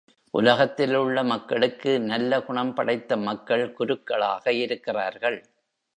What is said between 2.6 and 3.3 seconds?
படைத்த